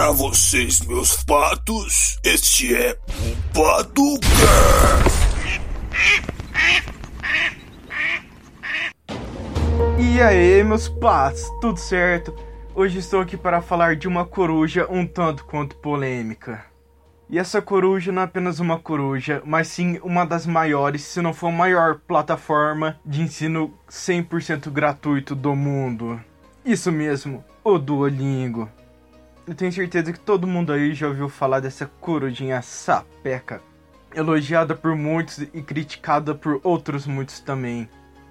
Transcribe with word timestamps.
Para 0.00 0.12
vocês, 0.12 0.80
meus 0.80 1.22
patos, 1.24 2.18
este 2.24 2.74
é 2.74 2.98
o 3.06 3.52
Paducast. 3.52 4.30
E 9.98 10.22
aí, 10.22 10.64
meus 10.64 10.88
patos, 10.88 11.42
tudo 11.60 11.78
certo? 11.78 12.34
Hoje 12.74 12.98
estou 12.98 13.20
aqui 13.20 13.36
para 13.36 13.60
falar 13.60 13.94
de 13.94 14.08
uma 14.08 14.24
coruja 14.24 14.86
um 14.88 15.06
tanto 15.06 15.44
quanto 15.44 15.76
polêmica. 15.76 16.64
E 17.28 17.38
essa 17.38 17.60
coruja 17.60 18.10
não 18.10 18.22
é 18.22 18.24
apenas 18.24 18.58
uma 18.58 18.78
coruja, 18.78 19.42
mas 19.44 19.68
sim 19.68 20.00
uma 20.02 20.24
das 20.24 20.46
maiores, 20.46 21.02
se 21.02 21.20
não 21.20 21.34
for 21.34 21.48
a 21.48 21.52
maior 21.52 22.00
plataforma 22.08 22.98
de 23.04 23.20
ensino 23.20 23.74
100% 23.90 24.70
gratuito 24.70 25.34
do 25.34 25.54
mundo. 25.54 26.18
Isso 26.64 26.90
mesmo, 26.90 27.44
o 27.62 27.76
Duolingo. 27.76 28.66
Eu 29.50 29.56
tenho 29.56 29.72
certeza 29.72 30.12
que 30.12 30.20
todo 30.20 30.46
mundo 30.46 30.72
aí 30.72 30.94
já 30.94 31.08
ouviu 31.08 31.28
falar 31.28 31.58
dessa 31.58 31.84
corujinha 32.00 32.62
sapeca, 32.62 33.60
elogiada 34.14 34.76
por 34.76 34.94
muitos 34.94 35.38
e 35.38 35.60
criticada 35.60 36.36
por 36.36 36.60
outros 36.62 37.04
muitos 37.04 37.40
também. 37.40 37.88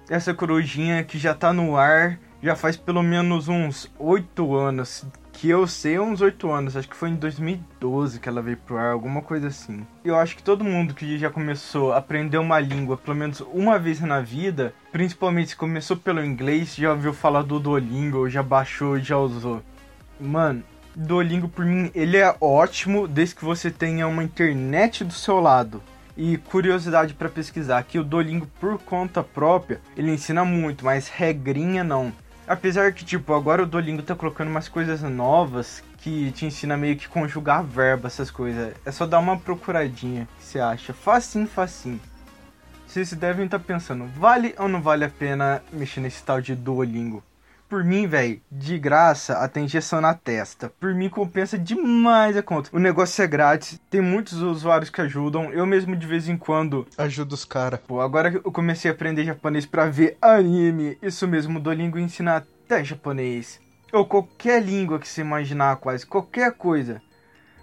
Essa 0.08 0.32
corujinha 0.32 1.04
que 1.04 1.18
já 1.18 1.34
tá 1.34 1.52
no 1.52 1.76
ar 1.76 2.18
já 2.42 2.56
faz 2.56 2.74
pelo 2.74 3.02
menos 3.02 3.48
uns 3.48 3.92
8 3.98 4.56
anos, 4.56 5.04
que 5.30 5.50
eu 5.50 5.66
sei 5.66 5.98
uns 5.98 6.22
8 6.22 6.50
anos, 6.50 6.74
acho 6.74 6.88
que 6.88 6.96
foi 6.96 7.10
em 7.10 7.16
2012 7.16 8.18
que 8.18 8.26
ela 8.26 8.40
veio 8.40 8.56
pro 8.56 8.78
ar, 8.78 8.92
alguma 8.92 9.20
coisa 9.20 9.48
assim. 9.48 9.86
Eu 10.02 10.16
acho 10.16 10.34
que 10.34 10.42
todo 10.42 10.64
mundo 10.64 10.94
que 10.94 11.18
já 11.18 11.28
começou 11.28 11.92
a 11.92 11.98
aprender 11.98 12.38
uma 12.38 12.58
língua 12.58 12.96
pelo 12.96 13.14
menos 13.14 13.40
uma 13.52 13.78
vez 13.78 14.00
na 14.00 14.22
vida, 14.22 14.72
principalmente 14.90 15.50
se 15.50 15.56
começou 15.56 15.98
pelo 15.98 16.24
inglês, 16.24 16.74
já 16.74 16.92
ouviu 16.92 17.12
falar 17.12 17.42
do 17.42 17.60
Duolingo, 17.60 18.26
já 18.30 18.42
baixou, 18.42 18.98
já 18.98 19.18
usou. 19.18 19.62
Mano, 20.18 20.62
Duolingo 20.94 21.48
por 21.48 21.64
mim, 21.64 21.90
ele 21.94 22.16
é 22.16 22.34
ótimo 22.40 23.06
desde 23.06 23.36
que 23.36 23.44
você 23.44 23.70
tenha 23.70 24.08
uma 24.08 24.24
internet 24.24 25.04
do 25.04 25.12
seu 25.12 25.40
lado. 25.40 25.82
E 26.16 26.36
curiosidade 26.36 27.14
para 27.14 27.28
pesquisar, 27.28 27.82
que 27.84 27.98
o 27.98 28.04
Duolingo 28.04 28.46
por 28.60 28.78
conta 28.78 29.22
própria, 29.22 29.80
ele 29.96 30.12
ensina 30.12 30.44
muito, 30.44 30.84
mas 30.84 31.08
regrinha 31.08 31.84
não. 31.84 32.12
Apesar 32.46 32.92
que, 32.92 33.04
tipo, 33.04 33.32
agora 33.32 33.62
o 33.62 33.66
Duolingo 33.66 34.02
tá 34.02 34.14
colocando 34.14 34.48
umas 34.48 34.68
coisas 34.68 35.02
novas 35.02 35.82
que 35.98 36.32
te 36.32 36.46
ensina 36.46 36.76
meio 36.76 36.96
que 36.96 37.08
conjugar 37.08 37.62
verbo, 37.62 38.06
essas 38.06 38.30
coisas. 38.30 38.74
É 38.84 38.90
só 38.90 39.06
dar 39.06 39.20
uma 39.20 39.38
procuradinha, 39.38 40.26
que 40.38 40.44
você 40.44 40.58
acha? 40.58 40.92
Facinho, 40.92 41.46
facinho. 41.46 42.00
Vocês 42.86 43.12
devem 43.12 43.44
estar 43.44 43.60
tá 43.60 43.64
pensando, 43.64 44.06
vale 44.16 44.52
ou 44.58 44.68
não 44.68 44.82
vale 44.82 45.04
a 45.04 45.08
pena 45.08 45.62
mexer 45.72 46.00
nesse 46.00 46.24
tal 46.24 46.40
de 46.40 46.56
Duolingo? 46.56 47.22
Por 47.70 47.84
mim, 47.84 48.08
velho, 48.08 48.42
de 48.50 48.76
graça, 48.80 49.34
até 49.34 49.60
injeção 49.60 50.00
na 50.00 50.12
testa. 50.12 50.72
Por 50.80 50.92
mim, 50.92 51.08
compensa 51.08 51.56
demais 51.56 52.36
a 52.36 52.42
conta. 52.42 52.68
O 52.72 52.80
negócio 52.80 53.22
é 53.22 53.28
grátis, 53.28 53.80
tem 53.88 54.00
muitos 54.00 54.42
usuários 54.42 54.90
que 54.90 55.00
ajudam. 55.00 55.52
Eu 55.52 55.64
mesmo, 55.64 55.94
de 55.94 56.04
vez 56.04 56.28
em 56.28 56.36
quando, 56.36 56.84
ajudo 56.98 57.32
os 57.32 57.44
caras. 57.44 57.78
Pô, 57.86 58.00
agora 58.00 58.32
eu 58.44 58.50
comecei 58.50 58.90
a 58.90 58.94
aprender 58.94 59.24
japonês 59.24 59.66
pra 59.66 59.86
ver 59.86 60.18
anime. 60.20 60.98
Isso 61.00 61.28
mesmo, 61.28 61.60
o 61.60 61.62
Duolingo 61.62 61.96
ensina 61.96 62.38
até 62.38 62.82
japonês. 62.82 63.60
Ou 63.92 64.04
qualquer 64.04 64.60
língua 64.60 64.98
que 64.98 65.06
você 65.06 65.20
imaginar, 65.20 65.76
quase. 65.76 66.04
Qualquer 66.04 66.52
coisa. 66.52 67.00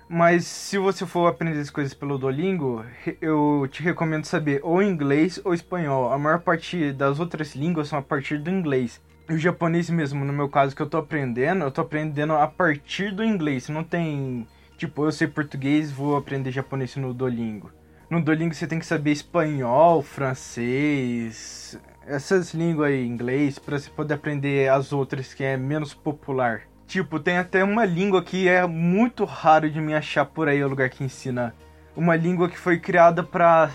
Mas 0.08 0.48
se 0.48 0.78
você 0.78 1.06
for 1.06 1.28
aprender 1.28 1.60
as 1.60 1.70
coisas 1.70 1.94
pelo 1.94 2.18
Duolingo, 2.18 2.86
eu 3.22 3.68
te 3.70 3.84
recomendo 3.84 4.24
saber 4.24 4.62
ou 4.64 4.82
inglês 4.82 5.38
ou 5.44 5.54
espanhol. 5.54 6.14
A 6.14 6.18
maior 6.18 6.40
parte 6.40 6.94
das 6.94 7.20
outras 7.20 7.54
línguas 7.56 7.90
são 7.90 8.00
a 8.00 8.02
partir 8.02 8.38
do 8.38 8.50
inglês 8.50 9.02
o 9.30 9.38
japonês 9.38 9.90
mesmo, 9.90 10.24
no 10.24 10.34
meu 10.34 10.50
caso, 10.50 10.76
que 10.76 10.82
eu 10.82 10.90
tô 10.90 10.98
aprendendo, 10.98 11.64
eu 11.64 11.72
tô 11.72 11.82
aprendendo 11.82 12.34
a 12.34 12.48
partir 12.48 13.14
do 13.14 13.24
inglês. 13.24 13.70
Não 13.70 13.84
tem. 13.84 14.48
Tipo, 14.78 15.06
eu 15.06 15.12
sei 15.12 15.28
português, 15.28 15.92
vou 15.92 16.16
aprender 16.16 16.52
japonês 16.52 16.96
no 16.96 17.14
Duolingo. 17.14 17.72
No 18.10 18.22
Duolingo 18.22 18.54
você 18.54 18.68
tem 18.68 18.80
que 18.80 18.86
saber 18.86 19.12
espanhol, 19.12 20.02
francês, 20.02 21.78
essas 22.06 22.54
línguas 22.54 22.90
aí, 22.90 23.06
inglês, 23.06 23.60
para 23.60 23.78
você 23.78 23.90
poder 23.90 24.14
aprender 24.14 24.70
as 24.70 24.94
outras 24.94 25.34
que 25.34 25.44
é 25.44 25.58
menos 25.58 25.94
popular. 25.94 26.62
Tipo, 26.86 27.20
tem 27.20 27.38
até 27.38 27.64
uma 27.66 27.84
língua 27.84 28.24
que 28.24 28.48
é 28.48 28.66
muito 28.66 29.26
raro 29.26 29.70
de 29.70 29.82
me 29.82 29.94
achar 29.94 30.26
por 30.26 30.48
aí, 30.48 30.64
o 30.64 30.70
lugar 30.70 30.90
que 30.90 31.04
ensina. 31.04 31.54
Uma 31.96 32.16
língua 32.16 32.48
que 32.48 32.58
foi 32.58 32.80
criada 32.80 33.24
para 33.24 33.72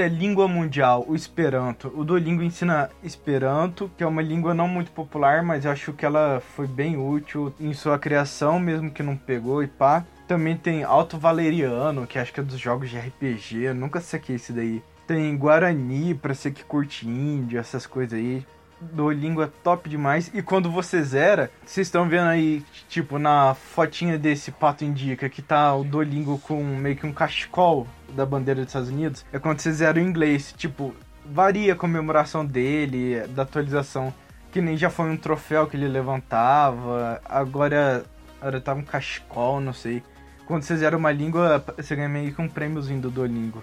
é 0.00 0.08
língua 0.08 0.48
mundial, 0.48 1.04
o 1.06 1.14
Esperanto. 1.14 1.92
O 1.94 2.04
Duolingo 2.04 2.42
ensina 2.42 2.90
Esperanto, 3.02 3.90
que 3.96 4.02
é 4.02 4.06
uma 4.06 4.22
língua 4.22 4.54
não 4.54 4.66
muito 4.66 4.90
popular, 4.90 5.42
mas 5.42 5.64
eu 5.64 5.70
acho 5.70 5.92
que 5.92 6.04
ela 6.04 6.42
foi 6.54 6.66
bem 6.66 6.96
útil 6.96 7.54
em 7.60 7.72
sua 7.72 7.98
criação, 7.98 8.58
mesmo 8.58 8.90
que 8.90 9.02
não 9.02 9.16
pegou 9.16 9.62
e 9.62 9.66
pá. 9.66 10.04
Também 10.26 10.56
tem 10.56 10.82
Alto 10.82 11.18
Valeriano, 11.18 12.06
que 12.06 12.18
acho 12.18 12.32
que 12.32 12.40
é 12.40 12.42
dos 12.42 12.58
jogos 12.58 12.90
de 12.90 12.98
RPG, 12.98 13.64
eu 13.64 13.74
nunca 13.74 14.00
saquei 14.00 14.36
esse 14.36 14.52
daí. 14.52 14.82
Tem 15.06 15.36
Guarani, 15.36 16.14
pra 16.14 16.34
ser 16.34 16.52
que 16.52 16.64
curte 16.64 17.06
índio, 17.06 17.58
essas 17.58 17.86
coisas 17.86 18.18
aí. 18.18 18.44
Duolingo 18.92 19.42
é 19.42 19.48
top 19.62 19.88
demais. 19.88 20.30
E 20.34 20.42
quando 20.42 20.70
você 20.70 21.02
zera, 21.02 21.50
vocês 21.64 21.86
estão 21.86 22.08
vendo 22.08 22.28
aí, 22.28 22.64
tipo, 22.88 23.18
na 23.18 23.54
fotinha 23.54 24.18
desse 24.18 24.50
pato 24.50 24.84
indica 24.84 25.28
que 25.28 25.42
tá 25.42 25.74
o 25.74 25.84
Duolingo 25.84 26.38
com 26.38 26.62
meio 26.62 26.96
que 26.96 27.06
um 27.06 27.12
cachecol 27.12 27.86
da 28.10 28.24
bandeira 28.24 28.60
dos 28.60 28.68
Estados 28.68 28.88
Unidos. 28.88 29.24
É 29.32 29.38
quando 29.38 29.60
você 29.60 29.72
zera 29.72 29.98
o 29.98 30.02
inglês. 30.02 30.54
Tipo, 30.56 30.94
varia 31.24 31.72
a 31.72 31.76
comemoração 31.76 32.44
dele, 32.44 33.26
da 33.28 33.42
atualização. 33.42 34.12
Que 34.52 34.60
nem 34.60 34.76
já 34.76 34.90
foi 34.90 35.10
um 35.10 35.16
troféu 35.16 35.66
que 35.66 35.76
ele 35.76 35.88
levantava. 35.88 37.20
Agora, 37.24 38.04
agora 38.40 38.60
tá 38.60 38.74
um 38.74 38.82
cachecol, 38.82 39.60
não 39.60 39.72
sei. 39.72 40.02
Quando 40.46 40.62
você 40.62 40.76
zera 40.76 40.96
uma 40.96 41.10
língua, 41.10 41.64
você 41.76 41.96
ganha 41.96 42.08
meio 42.08 42.34
que 42.34 42.40
um 42.40 42.48
prêmiozinho 42.48 43.00
do 43.00 43.10
Duolingo 43.10 43.62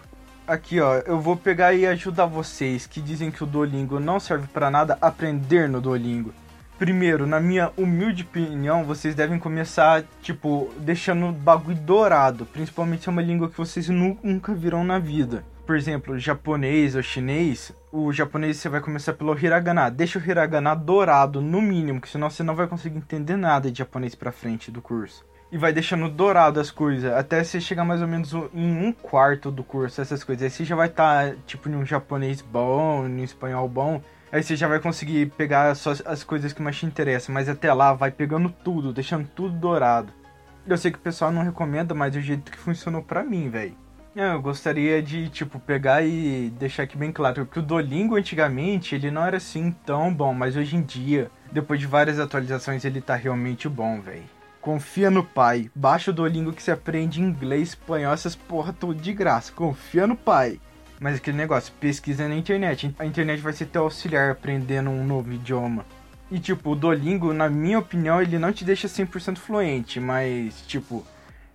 aqui, 0.51 0.81
ó, 0.81 0.95
eu 1.05 1.19
vou 1.19 1.37
pegar 1.37 1.73
e 1.73 1.87
ajudar 1.87 2.25
vocês 2.25 2.85
que 2.85 3.01
dizem 3.01 3.31
que 3.31 3.43
o 3.43 3.47
Duolingo 3.47 3.99
não 3.99 4.19
serve 4.19 4.47
para 4.47 4.69
nada 4.69 4.97
aprender 5.01 5.69
no 5.69 5.79
Duolingo. 5.79 6.33
Primeiro, 6.77 7.25
na 7.25 7.39
minha 7.39 7.71
humilde 7.77 8.23
opinião, 8.23 8.83
vocês 8.83 9.15
devem 9.15 9.39
começar, 9.39 10.03
tipo, 10.21 10.69
deixando 10.77 11.27
o 11.27 11.31
bagulho 11.31 11.77
dourado, 11.77 12.45
principalmente 12.45 13.03
se 13.03 13.09
é 13.09 13.11
uma 13.11 13.21
língua 13.21 13.49
que 13.49 13.57
vocês 13.57 13.87
nunca 13.87 14.53
viram 14.53 14.83
na 14.83 14.99
vida. 14.99 15.45
Por 15.65 15.75
exemplo, 15.75 16.19
japonês 16.19 16.95
ou 16.95 17.03
chinês, 17.03 17.71
o 17.91 18.11
japonês 18.11 18.57
você 18.57 18.67
vai 18.67 18.81
começar 18.81 19.13
pelo 19.13 19.37
hiragana. 19.37 19.89
Deixa 19.89 20.19
o 20.19 20.21
hiragana 20.21 20.75
dourado, 20.75 21.39
no 21.39 21.61
mínimo, 21.61 22.01
que 22.01 22.09
senão 22.09 22.29
você 22.29 22.43
não 22.43 22.55
vai 22.55 22.67
conseguir 22.67 22.97
entender 22.97 23.37
nada 23.37 23.71
de 23.71 23.77
japonês 23.77 24.15
pra 24.15 24.31
frente 24.31 24.69
do 24.69 24.81
curso 24.81 25.23
e 25.51 25.57
vai 25.57 25.73
deixando 25.73 26.07
dourado 26.07 26.59
as 26.59 26.71
coisas, 26.71 27.11
até 27.11 27.43
você 27.43 27.59
chegar 27.59 27.83
mais 27.83 28.01
ou 28.01 28.07
menos 28.07 28.33
em 28.53 28.87
um 28.87 28.93
quarto 28.93 29.51
do 29.51 29.63
curso, 29.63 29.99
essas 29.99 30.23
coisas. 30.23 30.43
Aí 30.43 30.49
você 30.49 30.63
já 30.63 30.75
vai 30.75 30.87
estar, 30.87 31.31
tá, 31.31 31.35
tipo, 31.45 31.67
em 31.67 31.75
um 31.75 31.85
japonês 31.85 32.41
bom, 32.41 33.05
em 33.05 33.19
um 33.19 33.23
espanhol 33.23 33.67
bom. 33.67 34.01
Aí 34.31 34.41
você 34.41 34.55
já 34.55 34.67
vai 34.67 34.79
conseguir 34.79 35.29
pegar 35.31 35.75
só 35.75 35.91
as 36.05 36.23
coisas 36.23 36.53
que 36.53 36.61
mais 36.61 36.77
te 36.77 36.85
interessam, 36.85 37.33
mas 37.35 37.49
até 37.49 37.73
lá 37.73 37.91
vai 37.93 38.11
pegando 38.11 38.49
tudo, 38.63 38.93
deixando 38.93 39.27
tudo 39.27 39.53
dourado. 39.53 40.13
Eu 40.65 40.77
sei 40.77 40.89
que 40.89 40.97
o 40.97 41.01
pessoal 41.01 41.31
não 41.31 41.43
recomenda, 41.43 41.93
mas 41.93 42.15
é 42.15 42.19
o 42.19 42.21
jeito 42.21 42.49
que 42.49 42.57
funcionou 42.57 43.01
pra 43.01 43.23
mim, 43.23 43.49
velho. 43.49 43.75
É, 44.15 44.33
eu 44.33 44.41
gostaria 44.41 45.01
de, 45.01 45.27
tipo, 45.29 45.59
pegar 45.59 46.03
e 46.03 46.49
deixar 46.57 46.83
aqui 46.83 46.97
bem 46.97 47.11
claro 47.11 47.45
que 47.45 47.59
o 47.59 47.61
Dolingo 47.61 48.15
antigamente 48.15 48.93
ele 48.95 49.11
não 49.11 49.25
era 49.25 49.37
assim 49.37 49.71
tão 49.85 50.13
bom, 50.13 50.33
mas 50.33 50.55
hoje 50.55 50.75
em 50.75 50.81
dia, 50.81 51.29
depois 51.51 51.79
de 51.79 51.87
várias 51.87 52.19
atualizações, 52.19 52.85
ele 52.85 53.01
tá 53.01 53.15
realmente 53.15 53.67
bom, 53.67 53.99
velho. 54.01 54.40
Confia 54.61 55.09
no 55.09 55.23
pai. 55.23 55.71
Baixa 55.73 56.11
o 56.11 56.13
Duolingo 56.13 56.53
que 56.53 56.61
você 56.61 56.69
aprende 56.69 57.19
inglês, 57.19 57.69
espanhol, 57.69 58.13
essas 58.13 58.35
porra 58.35 58.71
tudo 58.71 59.01
de 59.01 59.11
graça. 59.11 59.51
Confia 59.51 60.05
no 60.05 60.15
pai. 60.15 60.59
Mas 60.99 61.15
aquele 61.15 61.35
negócio, 61.35 61.73
pesquisa 61.79 62.27
na 62.27 62.35
internet. 62.35 62.93
A 62.99 63.05
internet 63.05 63.41
vai 63.41 63.53
ser 63.53 63.65
teu 63.65 63.81
auxiliar 63.81 64.29
aprendendo 64.29 64.91
um 64.91 65.03
novo 65.03 65.33
idioma. 65.33 65.83
E 66.29 66.37
tipo, 66.39 66.69
o 66.69 66.75
Duolingo, 66.75 67.33
na 67.33 67.49
minha 67.49 67.79
opinião, 67.79 68.21
ele 68.21 68.37
não 68.37 68.53
te 68.53 68.63
deixa 68.63 68.87
100% 68.87 69.37
fluente, 69.37 69.99
mas 69.99 70.61
tipo, 70.67 71.03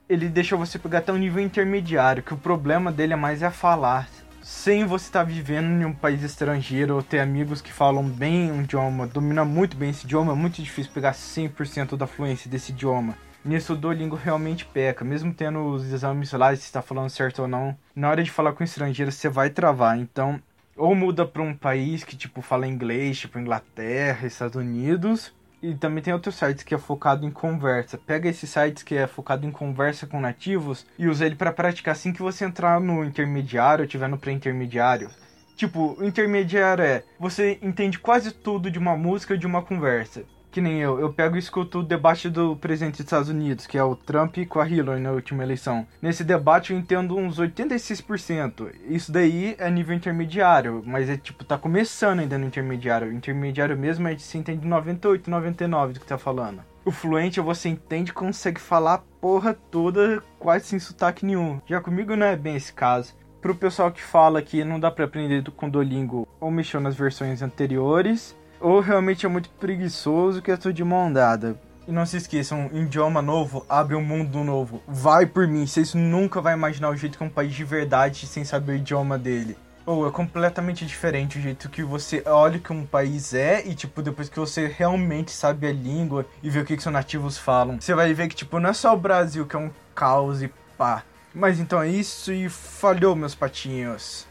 ele 0.08 0.28
deixa 0.28 0.56
você 0.56 0.78
pegar 0.78 0.98
até 0.98 1.12
um 1.12 1.16
nível 1.16 1.42
intermediário, 1.42 2.22
que 2.22 2.34
o 2.34 2.36
problema 2.36 2.90
dele 2.90 3.12
é 3.12 3.16
mais 3.16 3.40
é 3.40 3.50
falar 3.50 4.08
sem 4.46 4.84
você 4.84 5.06
estar 5.06 5.24
tá 5.24 5.28
vivendo 5.28 5.82
em 5.82 5.84
um 5.84 5.92
país 5.92 6.22
estrangeiro 6.22 6.94
ou 6.94 7.02
ter 7.02 7.18
amigos 7.18 7.60
que 7.60 7.72
falam 7.72 8.08
bem 8.08 8.52
um 8.52 8.62
idioma, 8.62 9.04
domina 9.04 9.44
muito 9.44 9.76
bem 9.76 9.90
esse 9.90 10.04
idioma, 10.04 10.30
é 10.30 10.36
muito 10.36 10.62
difícil 10.62 10.92
pegar 10.92 11.14
100% 11.14 11.96
da 11.96 12.06
fluência 12.06 12.48
desse 12.48 12.70
idioma. 12.70 13.18
Nisso 13.44 13.72
o 13.72 13.76
Duolingo 13.76 14.14
realmente 14.14 14.64
peca, 14.64 15.04
mesmo 15.04 15.34
tendo 15.34 15.66
os 15.66 15.92
exames 15.92 16.30
lá, 16.30 16.54
se 16.54 16.62
está 16.62 16.80
falando 16.80 17.10
certo 17.10 17.42
ou 17.42 17.48
não. 17.48 17.76
Na 17.92 18.08
hora 18.08 18.22
de 18.22 18.30
falar 18.30 18.52
com 18.52 18.62
estrangeiro, 18.62 19.10
você 19.10 19.28
vai 19.28 19.50
travar. 19.50 19.98
Então, 19.98 20.40
ou 20.76 20.94
muda 20.94 21.26
para 21.26 21.42
um 21.42 21.52
país 21.52 22.04
que 22.04 22.16
tipo 22.16 22.40
fala 22.40 22.68
inglês, 22.68 23.18
tipo 23.18 23.40
Inglaterra, 23.40 24.28
Estados 24.28 24.54
Unidos, 24.54 25.34
e 25.62 25.74
também 25.74 26.02
tem 26.02 26.12
outros 26.12 26.34
sites 26.34 26.62
que 26.62 26.74
é 26.74 26.78
focado 26.78 27.26
em 27.26 27.30
conversa. 27.30 27.98
Pega 27.98 28.28
esses 28.28 28.48
sites 28.48 28.82
que 28.82 28.94
é 28.94 29.06
focado 29.06 29.46
em 29.46 29.50
conversa 29.50 30.06
com 30.06 30.20
nativos 30.20 30.86
e 30.98 31.08
usa 31.08 31.26
ele 31.26 31.34
para 31.34 31.52
praticar 31.52 31.92
assim 31.92 32.12
que 32.12 32.22
você 32.22 32.44
entrar 32.44 32.80
no 32.80 33.04
intermediário 33.04 33.82
ou 33.84 33.88
tiver 33.88 34.08
no 34.08 34.18
pré-intermediário. 34.18 35.10
Tipo, 35.56 35.96
o 35.98 36.04
intermediário 36.04 36.84
é 36.84 37.02
você 37.18 37.58
entende 37.62 37.98
quase 37.98 38.30
tudo 38.30 38.70
de 38.70 38.78
uma 38.78 38.96
música 38.96 39.34
ou 39.34 39.40
de 39.40 39.46
uma 39.46 39.62
conversa. 39.62 40.24
Que 40.50 40.60
nem 40.60 40.80
eu, 40.80 40.98
eu 40.98 41.12
pego 41.12 41.36
e 41.36 41.38
escuto 41.38 41.80
o 41.80 41.82
debate 41.82 42.30
do 42.30 42.56
presidente 42.56 42.92
dos 42.92 43.00
Estados 43.00 43.28
Unidos, 43.28 43.66
que 43.66 43.76
é 43.76 43.84
o 43.84 43.94
Trump 43.94 44.36
com 44.48 44.60
a 44.60 44.68
Hillary 44.68 45.00
na 45.00 45.12
última 45.12 45.42
eleição. 45.42 45.86
Nesse 46.00 46.24
debate 46.24 46.72
eu 46.72 46.78
entendo 46.78 47.16
uns 47.16 47.38
86%. 47.38 48.72
Isso 48.88 49.12
daí 49.12 49.54
é 49.58 49.70
nível 49.70 49.94
intermediário, 49.94 50.82
mas 50.86 51.10
é 51.10 51.16
tipo, 51.16 51.44
tá 51.44 51.58
começando 51.58 52.20
ainda 52.20 52.38
no 52.38 52.46
intermediário. 52.46 53.08
O 53.08 53.12
intermediário 53.12 53.76
mesmo 53.76 54.08
é 54.08 54.16
entende 54.34 54.66
98, 54.66 55.30
99 55.30 55.92
do 55.92 56.00
que 56.00 56.06
tá 56.06 56.18
falando. 56.18 56.62
O 56.84 56.92
fluente 56.92 57.40
você 57.40 57.68
entende 57.68 58.12
consegue 58.12 58.60
falar 58.60 58.94
a 58.94 58.98
porra 59.20 59.54
toda 59.54 60.22
quase 60.38 60.66
sem 60.66 60.78
sotaque 60.78 61.26
nenhum. 61.26 61.60
Já 61.66 61.80
comigo 61.80 62.14
não 62.14 62.26
é 62.26 62.36
bem 62.36 62.54
esse 62.54 62.72
caso. 62.72 63.14
Pro 63.42 63.54
pessoal 63.54 63.90
que 63.90 64.02
fala 64.02 64.40
que 64.40 64.64
não 64.64 64.78
dá 64.78 64.90
para 64.90 65.04
aprender 65.04 65.42
com 65.50 65.68
Duolingo 65.68 66.26
ou 66.40 66.50
mexeu 66.50 66.80
nas 66.80 66.94
versões 66.94 67.42
anteriores, 67.42 68.36
ou 68.60 68.80
realmente 68.80 69.26
é 69.26 69.28
muito 69.28 69.48
preguiçoso 69.50 70.42
que 70.42 70.50
é 70.50 70.56
tudo 70.56 70.72
de 70.72 70.84
mão 70.84 71.12
dada. 71.12 71.58
E 71.88 71.92
não 71.92 72.04
se 72.04 72.16
esqueçam, 72.16 72.68
um 72.72 72.82
idioma 72.82 73.22
novo 73.22 73.64
abre 73.68 73.94
um 73.94 74.02
mundo 74.02 74.42
novo. 74.42 74.82
Vai 74.88 75.24
por 75.24 75.46
mim, 75.46 75.66
vocês 75.66 75.94
nunca 75.94 76.40
vão 76.40 76.52
imaginar 76.52 76.90
o 76.90 76.96
jeito 76.96 77.16
que 77.16 77.22
é 77.22 77.26
um 77.26 77.30
país 77.30 77.54
de 77.54 77.62
verdade 77.62 78.26
sem 78.26 78.44
saber 78.44 78.72
o 78.72 78.76
idioma 78.76 79.16
dele. 79.16 79.56
Ou 79.86 80.08
é 80.08 80.10
completamente 80.10 80.84
diferente 80.84 81.38
o 81.38 81.40
jeito 81.40 81.68
que 81.68 81.84
você 81.84 82.20
olha 82.26 82.58
que 82.58 82.72
um 82.72 82.84
país 82.84 83.32
é 83.32 83.64
e, 83.64 83.72
tipo, 83.72 84.02
depois 84.02 84.28
que 84.28 84.40
você 84.40 84.66
realmente 84.66 85.30
sabe 85.30 85.68
a 85.68 85.72
língua 85.72 86.26
e 86.42 86.50
vê 86.50 86.58
o 86.58 86.64
que, 86.64 86.76
que 86.76 86.82
seus 86.82 86.92
nativos 86.92 87.38
falam. 87.38 87.80
Você 87.80 87.94
vai 87.94 88.12
ver 88.12 88.26
que, 88.26 88.34
tipo, 88.34 88.58
não 88.58 88.70
é 88.70 88.72
só 88.72 88.92
o 88.92 88.98
Brasil 88.98 89.46
que 89.46 89.54
é 89.54 89.58
um 89.60 89.70
caos 89.94 90.42
e 90.42 90.48
pá. 90.76 91.04
Mas 91.32 91.60
então 91.60 91.80
é 91.80 91.88
isso 91.88 92.32
e 92.32 92.48
falhou, 92.48 93.14
meus 93.14 93.36
patinhos. 93.36 94.26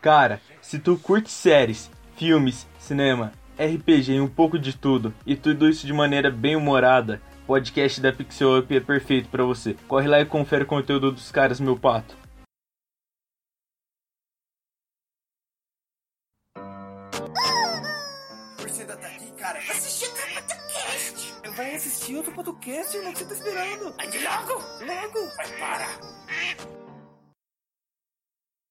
Cara, 0.00 0.40
se 0.62 0.78
tu 0.78 0.96
curte 0.96 1.30
séries, 1.30 1.90
filmes, 2.18 2.66
cinema, 2.80 3.32
RPG 3.56 4.14
e 4.14 4.20
um 4.20 4.28
pouco 4.28 4.58
de 4.58 4.76
tudo, 4.76 5.14
e 5.24 5.36
tudo 5.36 5.68
isso 5.68 5.86
de 5.86 5.92
maneira 5.92 6.30
bem 6.30 6.56
humorada, 6.56 7.22
podcast 7.46 8.00
da 8.00 8.12
Pixel 8.12 8.58
Up 8.58 8.76
é 8.76 8.80
perfeito 8.80 9.28
para 9.28 9.44
você. 9.44 9.74
Corre 9.86 10.08
lá 10.08 10.20
e 10.20 10.26
confere 10.26 10.64
o 10.64 10.66
conteúdo 10.66 11.12
dos 11.12 11.30
caras, 11.30 11.60
meu 11.60 11.78
pato. 11.78 12.16
Você 18.58 18.80
ainda 18.82 18.96
tá 18.96 19.06
aqui, 19.06 19.32
cara? 19.32 19.58
Assistir 19.58 20.08
outro 20.08 20.34
podcast. 20.34 21.56
Vai 21.56 21.74
assistir 21.76 22.16
outro 22.16 22.32
podcast, 22.34 22.96
irmão, 22.96 23.12
que 23.12 23.18
você 23.20 23.26
tá 23.26 23.34
esperando? 23.34 23.96
De 24.10 24.18
logo. 24.18 24.52
Logo! 24.84 25.36
Vai, 25.36 25.58
para. 25.58 25.86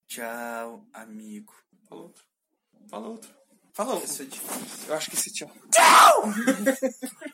Tchau, 0.09 0.85
amigo. 0.93 1.53
Fala 1.87 2.01
outro. 2.01 2.36
Fala 2.89 3.07
outro. 3.07 3.29
Fala 3.73 3.93
outro. 3.93 4.05
Isso 4.05 4.21
é 4.21 4.25
difícil. 4.25 4.87
Eu 4.87 4.95
acho 4.95 5.09
que 5.09 5.15
esse 5.15 5.33
tchau. 5.33 5.51
Tchau! 5.71 6.23